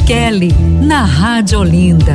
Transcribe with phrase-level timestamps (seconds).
[0.00, 0.52] Kelly,
[0.82, 2.12] na Rádio Olinda.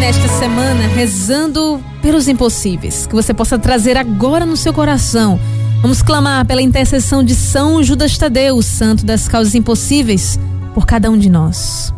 [0.00, 5.38] Nesta semana, rezando pelos impossíveis, que você possa trazer agora no seu coração.
[5.82, 10.38] Vamos clamar pela intercessão de São Judas Tadeu, o santo das causas impossíveis,
[10.74, 11.94] por cada um de nós.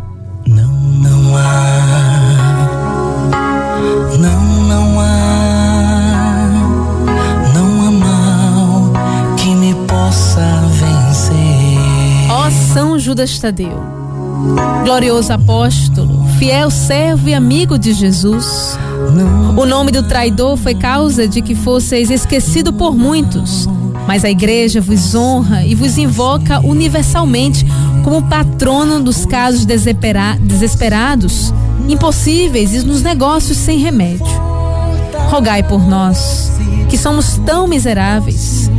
[0.46, 2.70] Não, não há.
[4.18, 5.20] Não, não há.
[13.20, 13.79] Judas Tadeu,
[14.82, 18.79] glorioso apóstolo, fiel servo e amigo de Jesus.
[19.58, 23.68] O nome do traidor foi causa de que fosseis esquecido por muitos,
[24.06, 27.66] mas a igreja vos honra e vos invoca universalmente
[28.02, 31.52] como patrono dos casos desesperados,
[31.86, 34.24] impossíveis e nos negócios sem remédio.
[35.28, 36.50] Rogai por nós,
[36.88, 38.70] que somos tão miseráveis.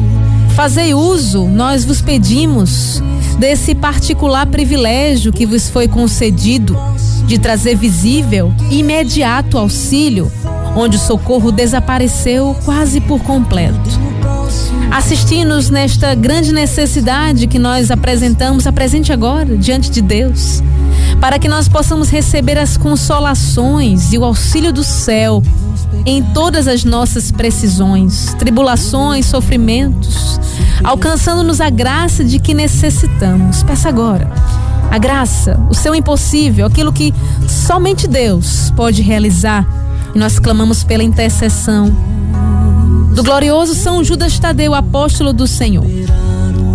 [0.55, 3.03] Fazei uso, nós vos pedimos,
[3.41, 6.77] desse particular privilégio que vos foi concedido
[7.25, 10.31] de trazer visível e imediato auxílio,
[10.75, 13.89] onde o socorro desapareceu quase por completo.
[14.91, 20.61] Assistindo-nos nesta grande necessidade que nós apresentamos, apresente agora diante de Deus,
[21.19, 25.41] para que nós possamos receber as consolações e o auxílio do céu
[26.05, 30.30] em todas as nossas precisões, tribulações, sofrimentos,
[30.83, 33.63] alcançando-nos a graça de que necessitamos.
[33.63, 34.29] Peça agora
[34.91, 37.13] a graça, o seu impossível, aquilo que
[37.47, 39.65] somente Deus pode realizar.
[40.13, 41.89] E nós clamamos pela intercessão
[43.15, 45.85] do glorioso São Judas Tadeu, apóstolo do Senhor.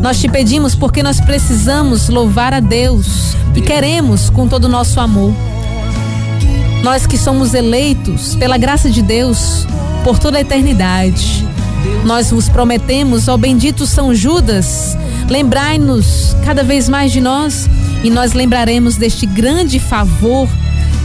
[0.01, 4.98] Nós te pedimos porque nós precisamos louvar a Deus e queremos com todo o nosso
[4.98, 5.34] amor.
[6.83, 9.67] Nós que somos eleitos pela graça de Deus
[10.03, 11.47] por toda a eternidade.
[12.05, 14.97] Nós vos prometemos, ó bendito São Judas,
[15.29, 17.69] lembrai-nos cada vez mais de nós
[18.05, 20.48] e nós lembraremos deste grande favor.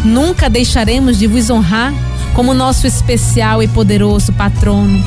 [0.05, 1.93] Nunca deixaremos de vos honrar
[2.33, 5.03] como nosso especial e poderoso patrono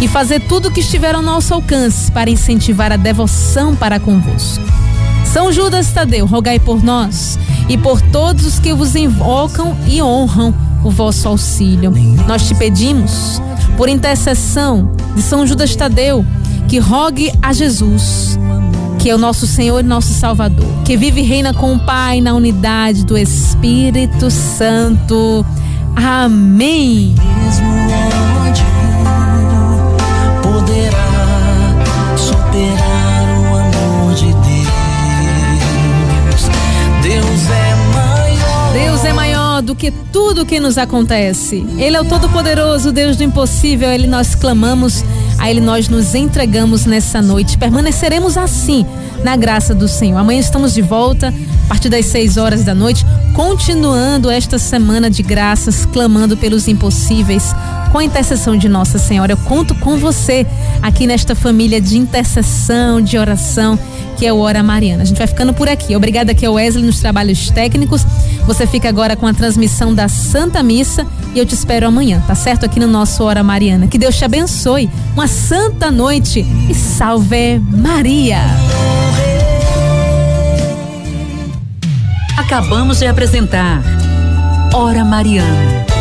[0.00, 4.64] e fazer tudo o que estiver ao nosso alcance para incentivar a devoção para convosco.
[5.24, 10.54] São Judas Tadeu, rogai por nós e por todos os que vos invocam e honram
[10.88, 11.92] o vosso auxílio.
[12.26, 13.40] Nós te pedimos,
[13.76, 16.24] por intercessão de São Judas Tadeu,
[16.66, 18.38] que rogue a Jesus,
[18.98, 22.20] que é o nosso Senhor e nosso Salvador, que vive e reina com o Pai
[22.20, 25.44] na unidade do Espírito Santo.
[25.94, 27.14] Amém.
[39.60, 41.66] Do que tudo que nos acontece.
[41.78, 43.88] Ele é o Todo-Poderoso, Deus do impossível.
[43.88, 45.04] A Ele nós clamamos,
[45.38, 47.58] a Ele nós nos entregamos nessa noite.
[47.58, 48.86] Permaneceremos assim,
[49.22, 50.18] na graça do Senhor.
[50.18, 51.32] Amanhã estamos de volta,
[51.64, 53.04] a partir das 6 horas da noite,
[53.34, 57.54] continuando esta semana de graças, clamando pelos impossíveis
[57.92, 59.32] com a intercessão de Nossa Senhora.
[59.32, 60.46] Eu conto com você
[60.82, 63.78] aqui nesta família de intercessão, de oração,
[64.18, 65.04] que é o Hora Mariana.
[65.04, 65.94] A gente vai ficando por aqui.
[65.94, 68.04] Obrigada aqui ao Wesley nos trabalhos técnicos.
[68.46, 72.34] Você fica agora com a transmissão da Santa Missa e eu te espero amanhã, tá
[72.34, 72.66] certo?
[72.66, 73.86] Aqui no nosso Hora Mariana.
[73.86, 74.90] Que Deus te abençoe.
[75.14, 78.40] Uma santa noite e salve Maria.
[82.36, 83.82] Acabamos de apresentar
[84.74, 85.97] Hora Mariana